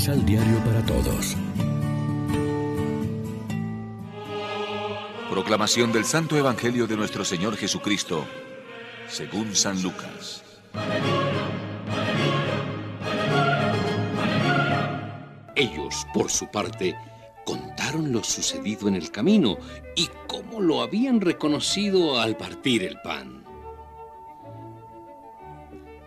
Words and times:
Misal 0.00 0.24
Diario 0.24 0.56
para 0.64 0.82
Todos. 0.86 1.36
Proclamación 5.28 5.92
del 5.92 6.06
Santo 6.06 6.38
Evangelio 6.38 6.86
de 6.86 6.96
nuestro 6.96 7.22
Señor 7.22 7.54
Jesucristo, 7.58 8.24
según 9.08 9.54
San 9.54 9.82
Lucas. 9.82 10.42
Ellos, 15.54 16.06
por 16.14 16.30
su 16.30 16.50
parte, 16.50 16.96
contaron 17.44 18.10
lo 18.10 18.24
sucedido 18.24 18.88
en 18.88 18.94
el 18.94 19.10
camino 19.10 19.58
y 19.96 20.08
cómo 20.26 20.62
lo 20.62 20.80
habían 20.80 21.20
reconocido 21.20 22.18
al 22.18 22.38
partir 22.38 22.84
el 22.84 22.98
pan. 23.02 23.44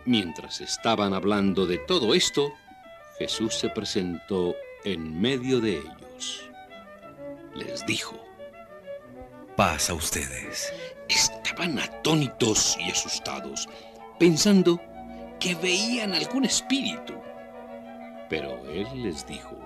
Mientras 0.04 0.60
estaban 0.60 1.14
hablando 1.14 1.64
de 1.64 1.78
todo 1.78 2.12
esto, 2.12 2.54
Jesús 3.18 3.54
se 3.54 3.68
presentó 3.68 4.54
en 4.84 5.20
medio 5.20 5.60
de 5.60 5.78
ellos. 5.78 6.50
Les 7.54 7.84
dijo, 7.86 8.16
Paz 9.56 9.88
a 9.88 9.94
ustedes. 9.94 10.72
Estaban 11.08 11.78
atónitos 11.78 12.76
y 12.80 12.90
asustados, 12.90 13.68
pensando 14.18 14.80
que 15.38 15.54
veían 15.54 16.12
algún 16.12 16.44
espíritu. 16.44 17.14
Pero 18.28 18.58
él 18.68 19.02
les 19.02 19.24
dijo, 19.26 19.56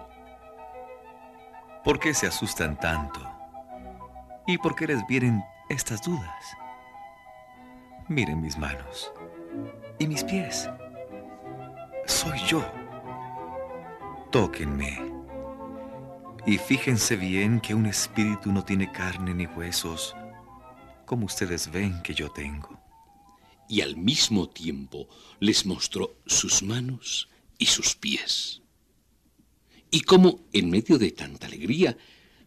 ¿Por 1.84 1.98
qué 1.98 2.12
se 2.12 2.26
asustan 2.26 2.78
tanto? 2.78 3.20
¿Y 4.46 4.58
por 4.58 4.74
qué 4.74 4.86
les 4.86 5.06
vienen 5.06 5.42
estas 5.70 6.02
dudas? 6.02 6.44
Miren 8.08 8.42
mis 8.42 8.58
manos 8.58 9.12
y 9.98 10.06
mis 10.06 10.24
pies. 10.24 10.68
Soy 12.06 12.38
yo. 12.46 12.62
Tóquenme. 14.30 15.00
Y 16.46 16.58
fíjense 16.58 17.16
bien 17.16 17.60
que 17.60 17.74
un 17.74 17.86
espíritu 17.86 18.52
no 18.52 18.62
tiene 18.62 18.92
carne 18.92 19.32
ni 19.32 19.46
huesos, 19.46 20.14
como 21.06 21.24
ustedes 21.24 21.70
ven 21.72 22.02
que 22.02 22.12
yo 22.12 22.30
tengo. 22.30 22.78
Y 23.70 23.80
al 23.80 23.96
mismo 23.96 24.46
tiempo 24.46 25.08
les 25.40 25.64
mostró 25.64 26.18
sus 26.26 26.62
manos 26.62 27.30
y 27.56 27.66
sus 27.66 27.94
pies. 27.94 28.60
Y 29.90 30.02
como 30.02 30.40
en 30.52 30.68
medio 30.68 30.98
de 30.98 31.10
tanta 31.10 31.46
alegría 31.46 31.96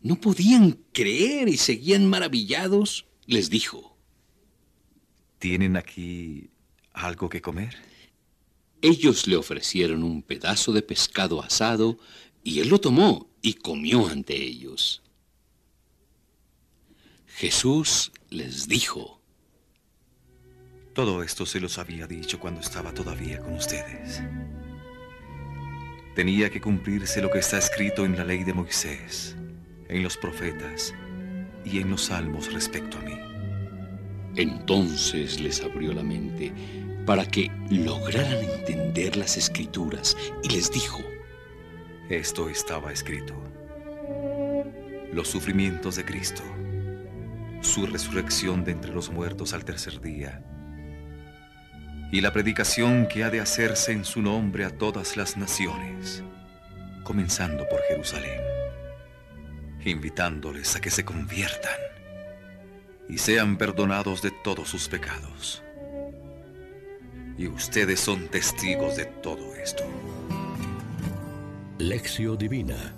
no 0.04 0.18
podían 0.18 0.78
creer 0.94 1.50
y 1.50 1.58
seguían 1.58 2.08
maravillados, 2.08 3.08
les 3.26 3.50
dijo, 3.50 3.98
¿Tienen 5.40 5.78
aquí 5.78 6.52
algo 6.94 7.28
que 7.28 7.42
comer? 7.42 7.91
Ellos 8.82 9.28
le 9.28 9.36
ofrecieron 9.36 10.04
un 10.04 10.24
pedazo 10.24 10.74
de 10.74 10.82
pescado 10.82 11.42
asado 11.42 12.00
y 12.44 12.60
él 12.60 12.70
lo 12.70 12.80
tomó 12.80 13.30
y 13.42 13.54
comió 13.54 14.08
ante 14.08 14.36
ellos. 14.36 15.04
Jesús 17.28 18.12
les 18.30 18.68
dijo, 18.68 19.22
Todo 20.94 21.24
esto 21.24 21.46
se 21.46 21.60
los 21.60 21.78
había 21.78 22.08
dicho 22.08 22.40
cuando 22.40 22.62
estaba 22.62 22.94
todavía 22.94 23.40
con 23.40 23.54
ustedes. 23.54 24.22
Tenía 26.16 26.50
que 26.50 26.60
cumplirse 26.60 27.22
lo 27.22 27.32
que 27.32 27.40
está 27.40 27.58
escrito 27.58 28.04
en 28.04 28.18
la 28.18 28.26
ley 28.26 28.44
de 28.44 28.54
Moisés, 28.54 29.36
en 29.88 30.04
los 30.04 30.18
profetas 30.18 30.94
y 31.64 31.80
en 31.80 31.90
los 31.90 32.06
salmos 32.06 32.52
respecto 32.52 32.98
a 32.98 33.02
mí. 33.02 33.31
Entonces 34.36 35.40
les 35.40 35.62
abrió 35.62 35.94
la 35.94 36.04
mente 36.04 36.54
para 37.06 37.26
que 37.26 37.52
lograran 37.70 38.44
entender 38.44 39.18
las 39.18 39.36
escrituras 39.38 40.16
y 40.44 40.50
les 40.50 40.72
dijo, 40.72 41.02
Esto 42.10 42.50
estaba 42.50 42.94
escrito. 42.94 43.34
Los 45.12 45.28
sufrimientos 45.28 45.98
de 45.98 46.06
Cristo, 46.06 46.44
su 47.60 47.86
resurrección 47.86 48.64
de 48.64 48.72
entre 48.72 48.94
los 48.94 49.12
muertos 49.12 49.54
al 49.54 49.66
tercer 49.66 50.00
día, 50.00 50.42
y 52.14 52.22
la 52.22 52.32
predicación 52.32 53.08
que 53.08 53.24
ha 53.24 53.30
de 53.30 53.42
hacerse 53.42 53.92
en 53.92 54.06
su 54.06 54.22
nombre 54.22 54.64
a 54.64 54.70
todas 54.70 55.18
las 55.18 55.38
naciones, 55.38 56.24
comenzando 57.04 57.68
por 57.68 57.82
Jerusalén, 57.90 58.40
invitándoles 59.84 60.76
a 60.76 60.82
que 60.82 60.90
se 60.90 61.04
conviertan 61.04 61.72
y 63.12 63.18
sean 63.18 63.58
perdonados 63.58 64.22
de 64.22 64.32
todos 64.32 64.70
sus 64.70 64.88
pecados. 64.88 65.62
Y 67.38 67.48
ustedes 67.48 68.00
son 68.00 68.30
testigos 68.30 68.96
de 68.96 69.06
todo 69.06 69.54
esto. 69.56 69.84
Lección 71.78 72.38
Divina 72.38 72.96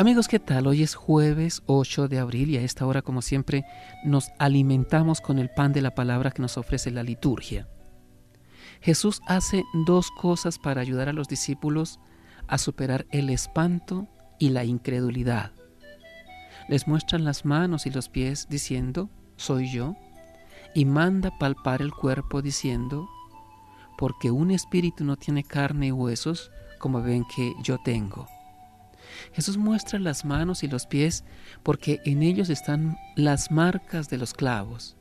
Amigos, 0.00 0.28
¿qué 0.28 0.38
tal? 0.38 0.66
Hoy 0.66 0.82
es 0.82 0.94
jueves 0.94 1.62
8 1.66 2.08
de 2.08 2.18
abril 2.18 2.48
y 2.48 2.56
a 2.56 2.62
esta 2.62 2.86
hora, 2.86 3.02
como 3.02 3.20
siempre, 3.20 3.66
nos 4.02 4.30
alimentamos 4.38 5.20
con 5.20 5.38
el 5.38 5.50
pan 5.50 5.74
de 5.74 5.82
la 5.82 5.94
palabra 5.94 6.30
que 6.30 6.40
nos 6.40 6.56
ofrece 6.56 6.90
la 6.90 7.02
liturgia. 7.02 7.68
Jesús 8.80 9.20
hace 9.26 9.62
dos 9.74 10.10
cosas 10.18 10.58
para 10.58 10.80
ayudar 10.80 11.10
a 11.10 11.12
los 11.12 11.28
discípulos 11.28 12.00
a 12.48 12.56
superar 12.56 13.06
el 13.10 13.28
espanto 13.28 14.08
y 14.38 14.48
la 14.48 14.64
incredulidad. 14.64 15.52
Les 16.70 16.86
muestran 16.86 17.24
las 17.24 17.44
manos 17.44 17.84
y 17.86 17.90
los 17.90 18.08
pies 18.08 18.46
diciendo, 18.48 19.10
soy 19.34 19.72
yo, 19.72 19.96
y 20.72 20.84
manda 20.84 21.36
palpar 21.36 21.82
el 21.82 21.92
cuerpo 21.92 22.42
diciendo, 22.42 23.10
porque 23.98 24.30
un 24.30 24.52
espíritu 24.52 25.02
no 25.02 25.16
tiene 25.16 25.42
carne 25.42 25.88
y 25.88 25.90
huesos 25.90 26.52
como 26.78 27.02
ven 27.02 27.24
que 27.24 27.54
yo 27.60 27.78
tengo. 27.78 28.28
Jesús 29.32 29.56
muestra 29.56 29.98
las 29.98 30.24
manos 30.24 30.62
y 30.62 30.68
los 30.68 30.86
pies 30.86 31.24
porque 31.64 32.00
en 32.04 32.22
ellos 32.22 32.50
están 32.50 32.96
las 33.16 33.50
marcas 33.50 34.08
de 34.08 34.18
los 34.18 34.32
clavos. 34.32 34.96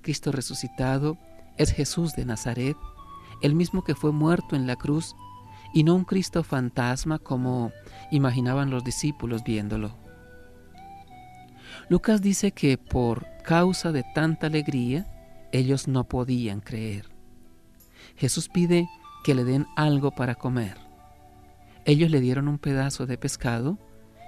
Cristo 0.00 0.32
resucitado 0.32 1.16
es 1.58 1.70
Jesús 1.70 2.16
de 2.16 2.24
Nazaret, 2.24 2.76
el 3.40 3.54
mismo 3.54 3.84
que 3.84 3.94
fue 3.94 4.10
muerto 4.10 4.56
en 4.56 4.66
la 4.66 4.74
cruz, 4.74 5.14
y 5.72 5.84
no 5.84 5.94
un 5.94 6.04
Cristo 6.04 6.42
fantasma 6.42 7.20
como 7.20 7.70
imaginaban 8.10 8.70
los 8.70 8.82
discípulos 8.82 9.44
viéndolo. 9.44 10.01
Lucas 11.88 12.22
dice 12.22 12.52
que 12.52 12.78
por 12.78 13.26
causa 13.44 13.92
de 13.92 14.04
tanta 14.14 14.46
alegría, 14.46 15.06
ellos 15.52 15.88
no 15.88 16.04
podían 16.04 16.60
creer. 16.60 17.10
Jesús 18.16 18.48
pide 18.48 18.88
que 19.24 19.34
le 19.34 19.44
den 19.44 19.66
algo 19.76 20.10
para 20.10 20.34
comer. 20.34 20.76
Ellos 21.84 22.10
le 22.10 22.20
dieron 22.20 22.48
un 22.48 22.58
pedazo 22.58 23.06
de 23.06 23.18
pescado 23.18 23.78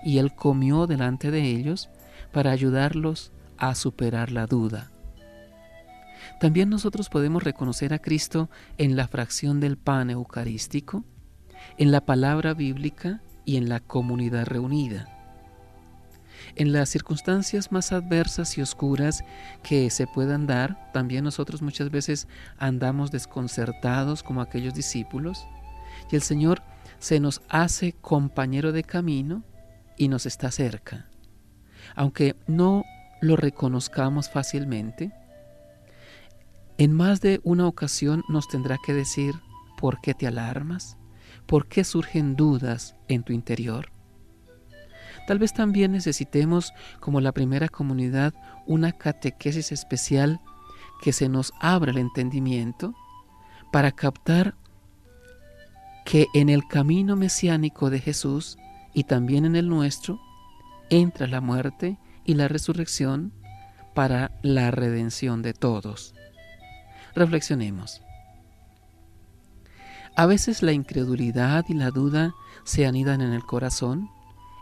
y 0.04 0.18
él 0.18 0.34
comió 0.34 0.86
delante 0.86 1.30
de 1.30 1.42
ellos 1.42 1.90
para 2.32 2.50
ayudarlos 2.50 3.32
a 3.56 3.74
superar 3.74 4.32
la 4.32 4.46
duda. 4.46 4.90
También 6.40 6.68
nosotros 6.68 7.08
podemos 7.08 7.42
reconocer 7.42 7.94
a 7.94 8.00
Cristo 8.00 8.50
en 8.76 8.96
la 8.96 9.08
fracción 9.08 9.60
del 9.60 9.76
pan 9.76 10.10
eucarístico, 10.10 11.04
en 11.78 11.92
la 11.92 12.04
palabra 12.04 12.54
bíblica 12.54 13.22
y 13.44 13.56
en 13.56 13.68
la 13.68 13.80
comunidad 13.80 14.46
reunida. 14.46 15.13
En 16.56 16.72
las 16.72 16.88
circunstancias 16.88 17.72
más 17.72 17.92
adversas 17.92 18.56
y 18.58 18.62
oscuras 18.62 19.24
que 19.62 19.90
se 19.90 20.06
puedan 20.06 20.46
dar, 20.46 20.92
también 20.92 21.24
nosotros 21.24 21.62
muchas 21.62 21.90
veces 21.90 22.28
andamos 22.58 23.10
desconcertados 23.10 24.22
como 24.22 24.40
aquellos 24.40 24.74
discípulos, 24.74 25.46
y 26.10 26.16
el 26.16 26.22
Señor 26.22 26.62
se 26.98 27.20
nos 27.20 27.42
hace 27.48 27.92
compañero 27.92 28.72
de 28.72 28.84
camino 28.84 29.44
y 29.96 30.08
nos 30.08 30.26
está 30.26 30.50
cerca. 30.50 31.08
Aunque 31.94 32.36
no 32.46 32.84
lo 33.20 33.36
reconozcamos 33.36 34.30
fácilmente, 34.30 35.12
en 36.76 36.92
más 36.92 37.20
de 37.20 37.40
una 37.44 37.68
ocasión 37.68 38.24
nos 38.28 38.48
tendrá 38.48 38.78
que 38.84 38.92
decir 38.92 39.34
por 39.78 40.00
qué 40.00 40.14
te 40.14 40.26
alarmas, 40.26 40.96
por 41.46 41.68
qué 41.68 41.84
surgen 41.84 42.36
dudas 42.36 42.96
en 43.08 43.22
tu 43.22 43.32
interior. 43.32 43.93
Tal 45.26 45.38
vez 45.38 45.52
también 45.52 45.92
necesitemos, 45.92 46.72
como 47.00 47.20
la 47.20 47.32
primera 47.32 47.68
comunidad, 47.68 48.34
una 48.66 48.92
catequesis 48.92 49.72
especial 49.72 50.40
que 51.02 51.12
se 51.12 51.28
nos 51.28 51.52
abra 51.60 51.92
el 51.92 51.98
entendimiento 51.98 52.94
para 53.72 53.92
captar 53.92 54.54
que 56.04 56.26
en 56.34 56.48
el 56.48 56.66
camino 56.68 57.16
mesiánico 57.16 57.90
de 57.90 58.00
Jesús 58.00 58.58
y 58.92 59.04
también 59.04 59.46
en 59.46 59.56
el 59.56 59.68
nuestro 59.68 60.20
entra 60.90 61.26
la 61.26 61.40
muerte 61.40 61.98
y 62.24 62.34
la 62.34 62.48
resurrección 62.48 63.32
para 63.94 64.30
la 64.42 64.70
redención 64.70 65.42
de 65.42 65.54
todos. 65.54 66.14
Reflexionemos. 67.14 68.02
A 70.16 70.26
veces 70.26 70.62
la 70.62 70.72
incredulidad 70.72 71.64
y 71.68 71.74
la 71.74 71.90
duda 71.90 72.34
se 72.64 72.86
anidan 72.86 73.20
en 73.20 73.32
el 73.32 73.44
corazón 73.44 74.08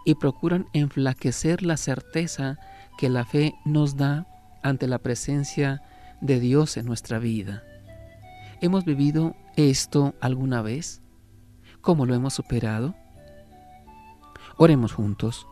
y 0.05 0.15
procuran 0.15 0.67
enflaquecer 0.73 1.63
la 1.63 1.77
certeza 1.77 2.59
que 2.99 3.09
la 3.09 3.25
fe 3.25 3.55
nos 3.65 3.97
da 3.97 4.27
ante 4.63 4.87
la 4.87 4.99
presencia 4.99 5.83
de 6.21 6.41
Dios 6.41 6.77
en 6.77 6.87
nuestra 6.87 7.19
vida. 7.19 7.63
¿Hemos 8.61 8.85
vivido 8.85 9.35
esto 9.57 10.15
alguna 10.21 10.63
vez? 10.63 11.03
¿Cómo 11.81 12.07
lo 12.07 12.15
hemos 12.15 12.35
superado? 12.35 12.95
Oremos 14.57 14.93
juntos. 14.93 15.47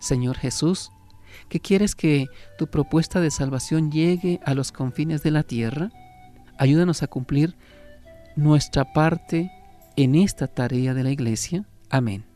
Señor 0.00 0.36
Jesús, 0.36 0.90
que 1.48 1.60
quieres 1.60 1.94
que 1.94 2.26
tu 2.58 2.66
propuesta 2.66 3.20
de 3.20 3.30
salvación 3.30 3.90
llegue 3.92 4.40
a 4.44 4.54
los 4.54 4.72
confines 4.72 5.22
de 5.22 5.30
la 5.30 5.42
tierra, 5.42 5.90
ayúdanos 6.58 7.02
a 7.02 7.06
cumplir 7.06 7.56
nuestra 8.34 8.92
parte 8.92 9.50
en 9.96 10.14
esta 10.14 10.46
tarea 10.46 10.92
de 10.94 11.04
la 11.04 11.10
Iglesia. 11.10 11.64
Amén. 11.88 12.35